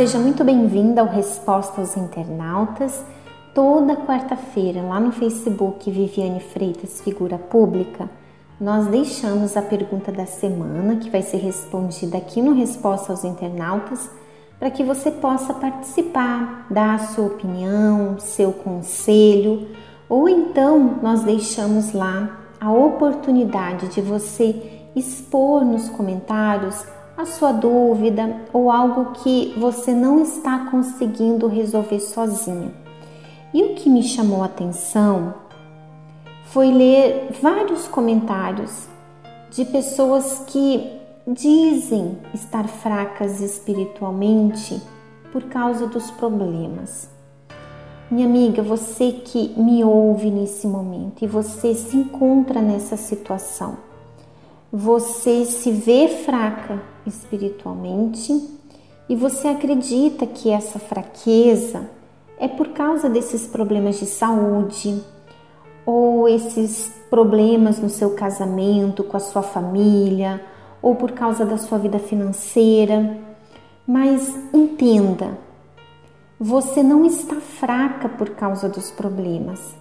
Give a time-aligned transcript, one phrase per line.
[0.00, 3.04] seja muito bem-vinda ao Resposta aos Internautas.
[3.54, 8.08] Toda quarta-feira, lá no Facebook Viviane Freitas Figura Pública,
[8.58, 14.08] nós deixamos a pergunta da semana, que vai ser respondida aqui no Resposta aos Internautas,
[14.58, 19.68] para que você possa participar, dar a sua opinião, seu conselho,
[20.08, 26.86] ou então nós deixamos lá a oportunidade de você expor nos comentários
[27.20, 32.72] a sua dúvida ou algo que você não está conseguindo resolver sozinho.
[33.52, 35.34] E o que me chamou a atenção
[36.44, 38.88] foi ler vários comentários
[39.50, 44.80] de pessoas que dizem estar fracas espiritualmente
[45.32, 47.08] por causa dos problemas.
[48.10, 53.89] Minha amiga, você que me ouve nesse momento e você se encontra nessa situação,
[54.72, 58.32] você se vê fraca espiritualmente
[59.08, 61.90] e você acredita que essa fraqueza
[62.38, 65.02] é por causa desses problemas de saúde
[65.84, 70.40] ou esses problemas no seu casamento, com a sua família,
[70.80, 73.18] ou por causa da sua vida financeira.
[73.84, 75.36] Mas entenda,
[76.38, 79.74] você não está fraca por causa dos problemas.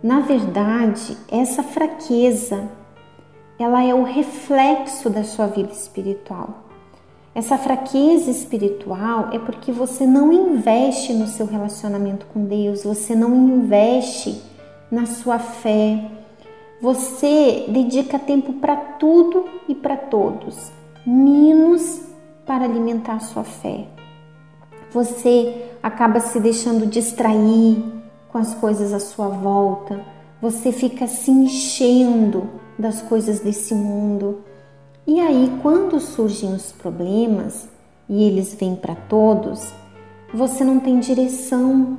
[0.00, 2.68] Na verdade, essa fraqueza
[3.58, 6.64] ela é o reflexo da sua vida espiritual.
[7.34, 13.34] Essa fraqueza espiritual é porque você não investe no seu relacionamento com Deus, você não
[13.34, 14.42] investe
[14.90, 16.10] na sua fé.
[16.80, 20.70] Você dedica tempo para tudo e para todos,
[21.04, 22.00] menos
[22.46, 23.86] para alimentar a sua fé.
[24.92, 27.82] Você acaba se deixando distrair
[28.30, 30.00] com as coisas à sua volta,
[30.40, 32.48] você fica se enchendo
[32.78, 34.40] das coisas desse mundo.
[35.06, 37.68] E aí, quando surgem os problemas
[38.08, 39.72] e eles vêm para todos,
[40.32, 41.98] você não tem direção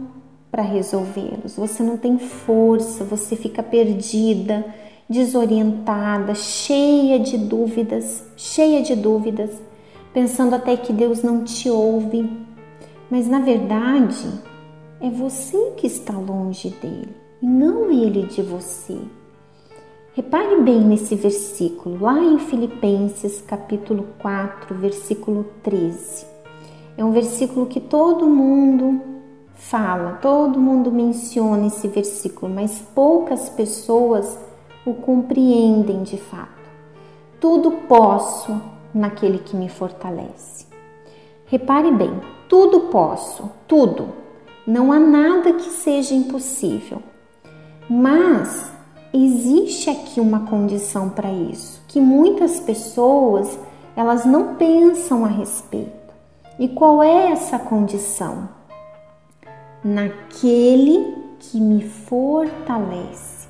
[0.52, 4.66] para resolvê-los, você não tem força, você fica perdida,
[5.10, 9.52] desorientada, cheia de dúvidas, cheia de dúvidas,
[10.14, 12.30] pensando até que Deus não te ouve.
[13.10, 14.28] Mas na verdade,
[15.02, 18.98] é você que está longe dele e não ele de você.
[20.20, 26.26] Repare bem nesse versículo, lá em Filipenses capítulo 4, versículo 13.
[26.98, 29.00] É um versículo que todo mundo
[29.56, 34.38] fala, todo mundo menciona esse versículo, mas poucas pessoas
[34.86, 36.70] o compreendem de fato.
[37.40, 38.62] Tudo posso
[38.94, 40.68] naquele que me fortalece.
[41.46, 42.12] Repare bem,
[42.50, 44.10] tudo posso, tudo.
[44.68, 47.02] Não há nada que seja impossível.
[47.90, 48.78] Mas
[49.14, 53.58] existe aqui uma condição para isso, que muitas pessoas
[53.96, 56.14] elas não pensam a respeito.
[56.58, 58.50] E qual é essa condição?
[59.84, 63.48] Naquele que me fortalece.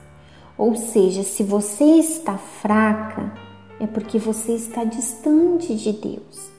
[0.58, 3.34] Ou seja, se você está fraca,
[3.80, 6.52] é porque você está distante de Deus.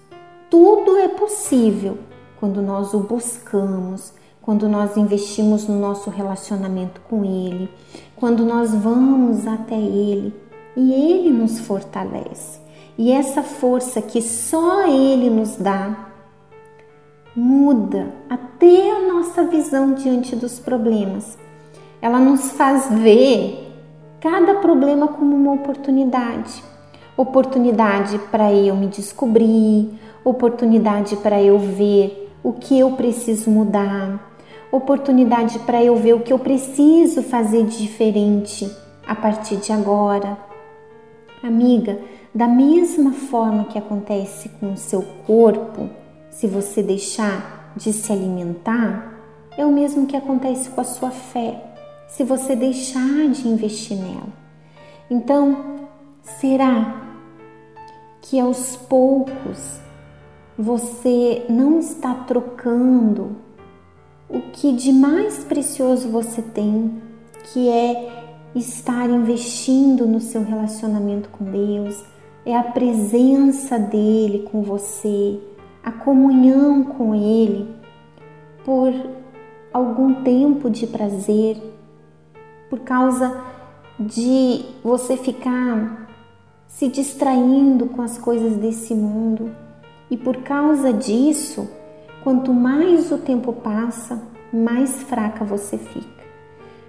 [0.48, 1.98] Tudo é possível
[2.40, 4.12] quando nós o buscamos,
[4.42, 7.70] quando nós investimos no nosso relacionamento com Ele,
[8.16, 10.34] quando nós vamos até Ele
[10.76, 12.60] e Ele nos fortalece.
[12.98, 16.08] E essa força que só Ele nos dá
[17.34, 21.38] muda até a nossa visão diante dos problemas.
[22.02, 23.72] Ela nos faz ver
[24.20, 26.70] cada problema como uma oportunidade
[27.20, 29.90] oportunidade para eu me descobrir,
[30.24, 34.29] oportunidade para eu ver o que eu preciso mudar,
[34.72, 38.70] oportunidade para eu ver o que eu preciso fazer de diferente
[39.06, 40.38] a partir de agora.
[41.42, 41.98] Amiga,
[42.34, 45.88] da mesma forma que acontece com o seu corpo,
[46.30, 49.14] se você deixar de se alimentar,
[49.56, 51.60] é o mesmo que acontece com a sua fé,
[52.06, 54.28] se você deixar de investir nela.
[55.10, 55.88] Então,
[56.22, 57.02] será
[58.22, 59.80] que aos poucos
[60.56, 63.36] você não está trocando
[64.30, 67.02] o que de mais precioso você tem,
[67.52, 72.04] que é estar investindo no seu relacionamento com Deus,
[72.46, 75.38] é a presença dele com você,
[75.82, 77.68] a comunhão com ele
[78.64, 78.92] por
[79.72, 81.56] algum tempo de prazer,
[82.68, 83.42] por causa
[83.98, 86.08] de você ficar
[86.66, 89.50] se distraindo com as coisas desse mundo.
[90.10, 91.68] E por causa disso,
[92.22, 94.22] Quanto mais o tempo passa,
[94.52, 96.24] mais fraca você fica.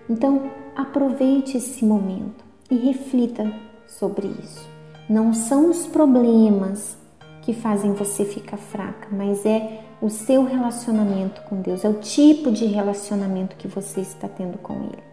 [0.10, 3.52] Então, aproveite esse momento e reflita
[3.88, 4.70] sobre isso.
[5.10, 6.98] Não são os problemas
[7.42, 12.52] que fazem você ficar fraca, mas é o seu relacionamento com Deus, é o tipo
[12.52, 15.04] de relacionamento que você está tendo com Ele.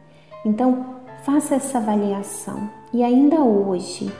[0.44, 4.10] Então, faça essa avaliação e ainda hoje,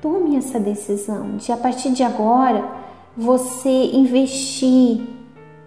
[0.00, 2.64] tome essa decisão de a partir de agora
[3.16, 5.00] você investir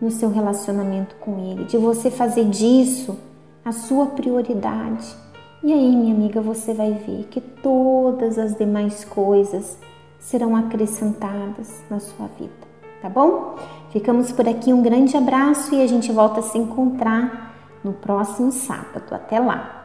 [0.01, 3.17] no seu relacionamento com Ele, de você fazer disso
[3.63, 5.15] a sua prioridade.
[5.63, 9.77] E aí, minha amiga, você vai ver que todas as demais coisas
[10.19, 12.51] serão acrescentadas na sua vida,
[13.01, 13.55] tá bom?
[13.91, 17.53] Ficamos por aqui, um grande abraço e a gente volta a se encontrar
[17.83, 19.13] no próximo sábado.
[19.13, 19.82] Até lá!